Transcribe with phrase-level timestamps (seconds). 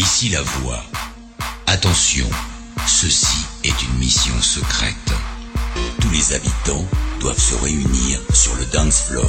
[0.00, 0.82] Ici la voix.
[1.66, 2.26] Attention,
[2.86, 4.94] ceci est une mission secrète.
[6.00, 6.86] Tous les habitants
[7.20, 9.26] doivent se réunir sur le dance floor.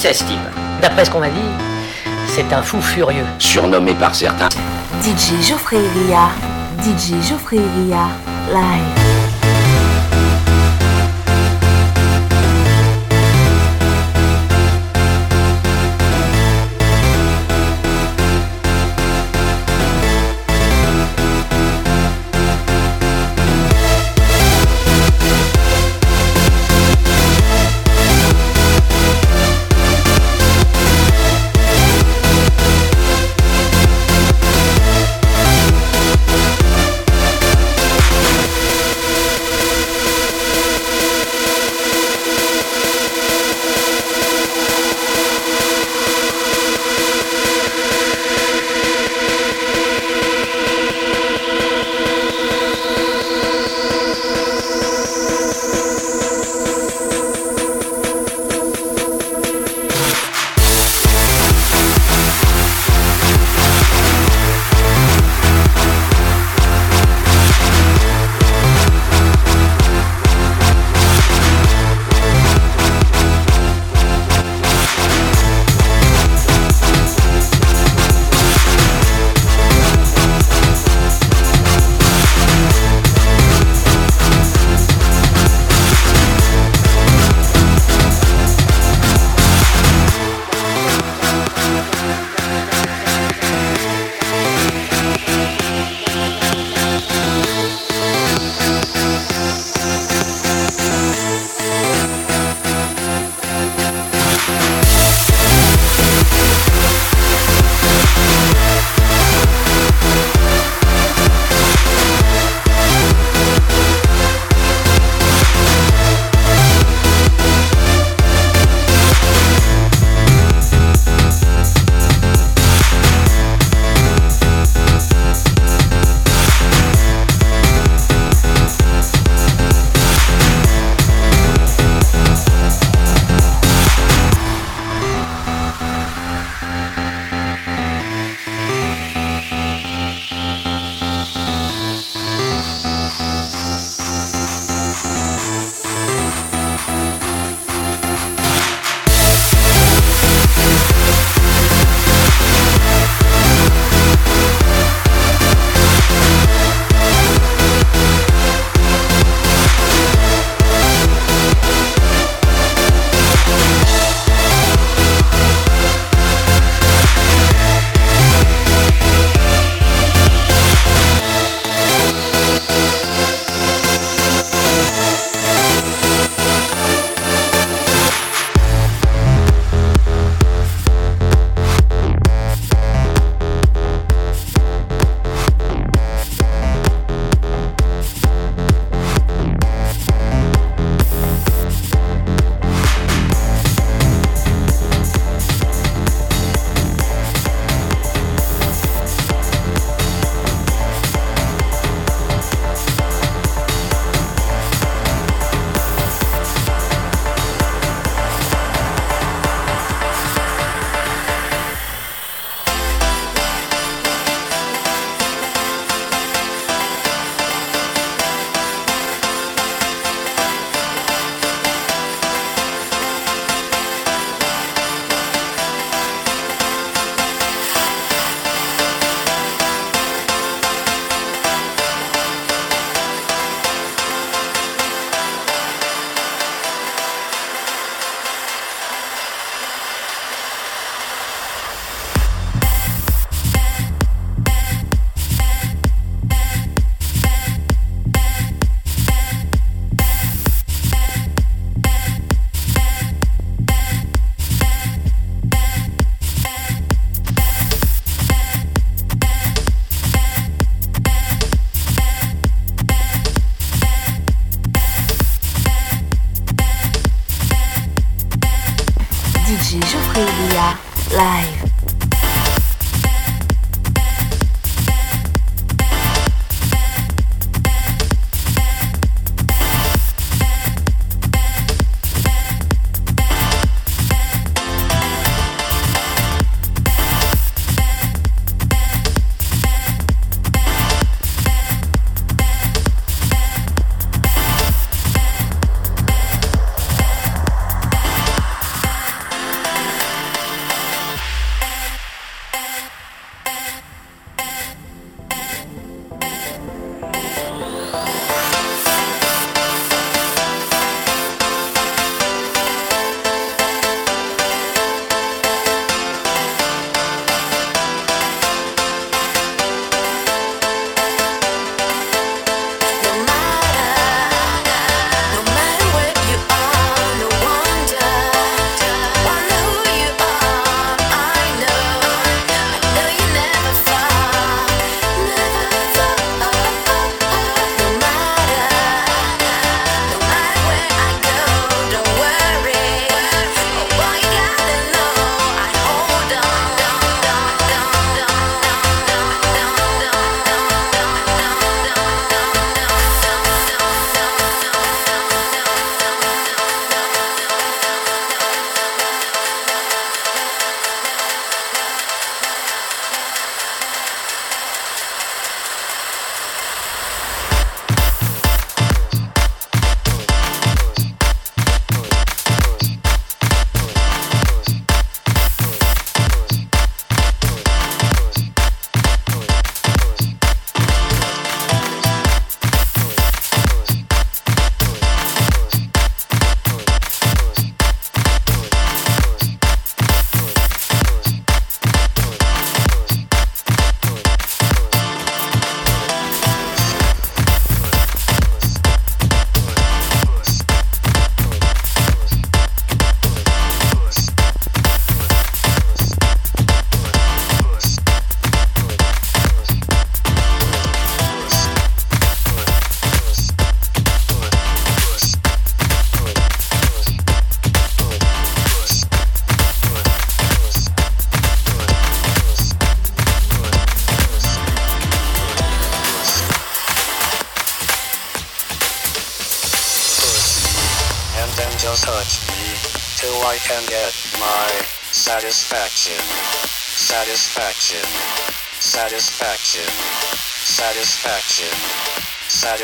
[0.00, 0.38] C'est ce type.
[0.80, 1.50] D'après ce qu'on m'a dit,
[2.26, 3.26] c'est un fou furieux.
[3.38, 4.48] Surnommé par certains.
[5.02, 6.30] DJ Geoffrey Ria,
[6.82, 8.08] DJ Geoffrey Ria,
[8.50, 8.99] live.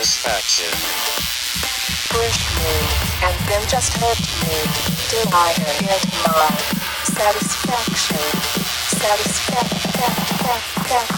[0.05, 0.69] satisfaction.
[2.11, 2.77] Push me,
[3.25, 4.61] and then just hurt me,
[5.09, 6.53] till I get my
[7.03, 8.21] satisfaction.
[8.99, 11.16] Satisfaction.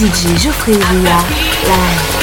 [0.00, 1.18] DJ Geoffrey Ria,
[1.68, 2.19] live.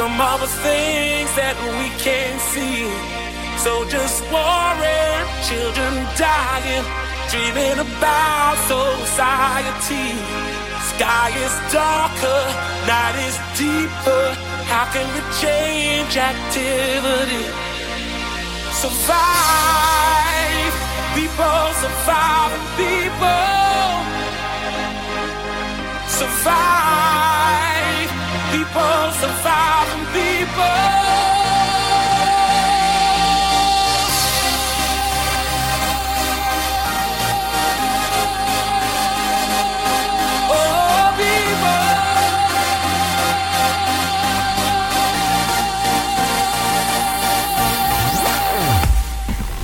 [0.00, 2.88] Some of the things that we can't see.
[3.60, 5.04] So just worry,
[5.44, 6.86] children dying,
[7.28, 10.16] dreaming about society.
[10.96, 12.42] Sky is darker,
[12.88, 14.24] night is deeper.
[14.72, 17.44] How can we change activity?
[18.80, 20.74] Survive,
[21.12, 23.92] people survive, people
[26.08, 27.09] survive
[28.72, 31.10] pulse of thousand people.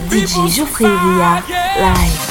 [0.09, 1.45] DJ Geoffrey Villa
[1.79, 2.26] live.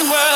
[0.00, 0.27] onward.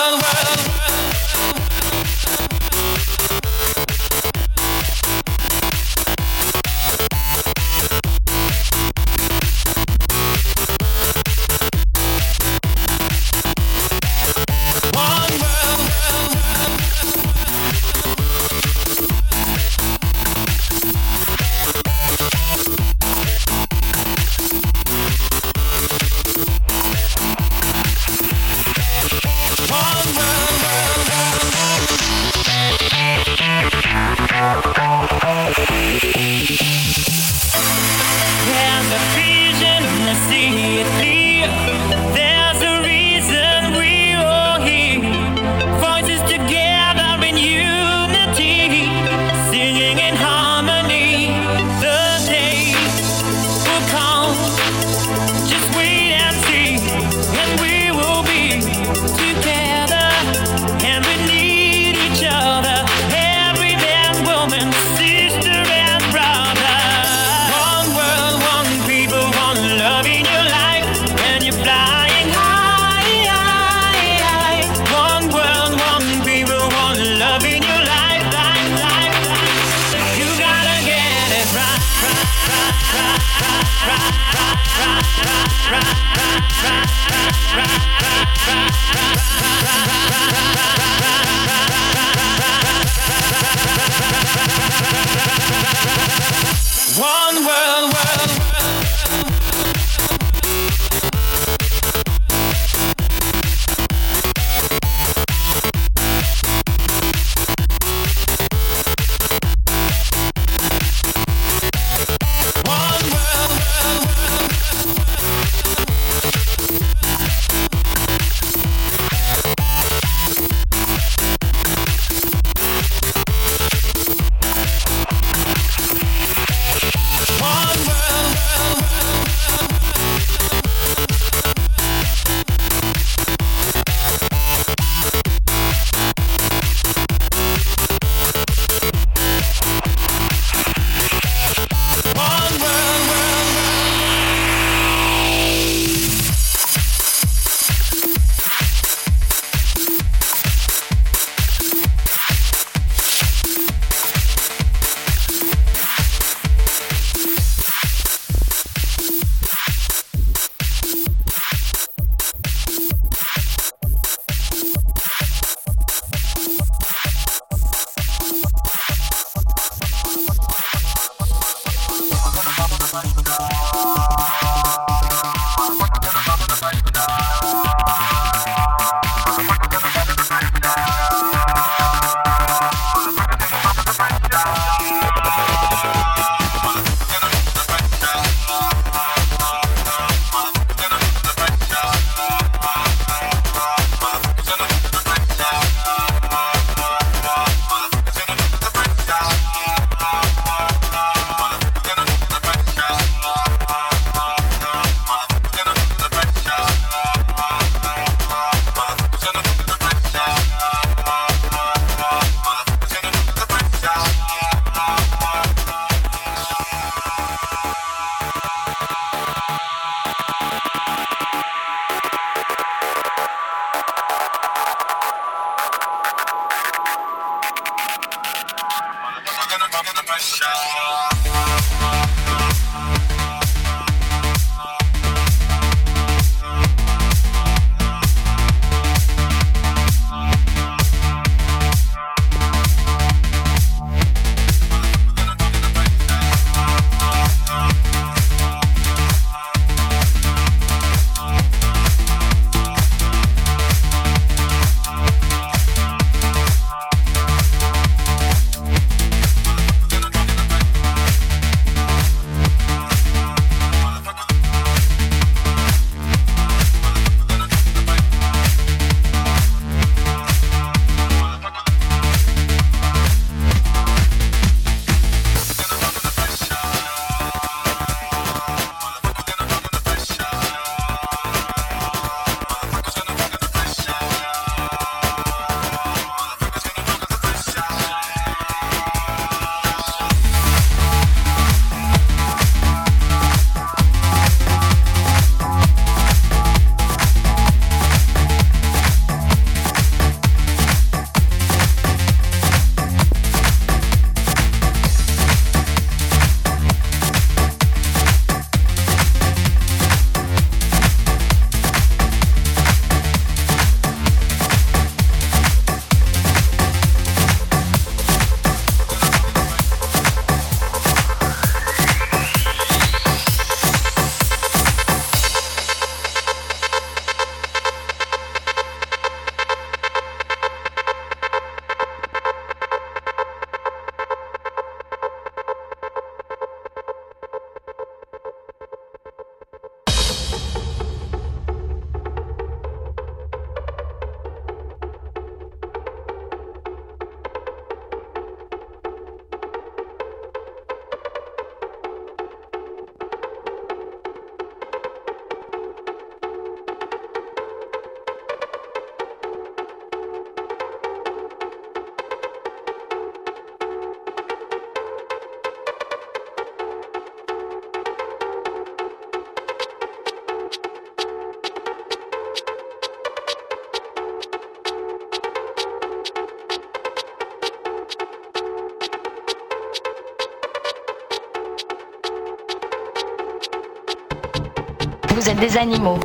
[385.33, 385.99] Êtes des animaux.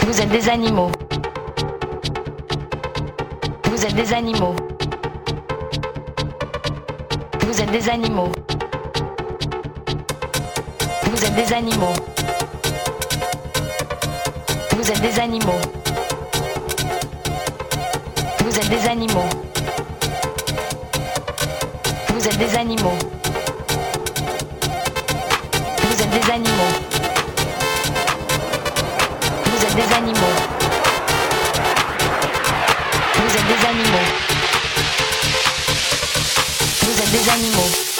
[0.00, 0.90] Vous êtes des animaux.
[3.64, 4.56] Vous êtes des animaux.
[7.40, 8.32] Vous êtes des animaux.
[11.04, 11.92] Vous êtes des animaux.
[14.70, 15.60] Vous êtes des animaux.
[18.38, 19.28] Vous êtes des animaux.
[22.08, 23.15] Vous êtes des animaux.
[26.20, 26.72] Des animaux.
[29.44, 30.36] Vous êtes des animaux.
[33.14, 34.08] Vous êtes des animaux.
[36.82, 37.95] Vous êtes des animaux.